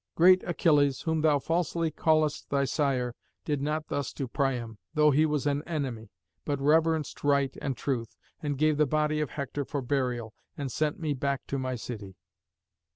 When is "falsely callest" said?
1.37-2.49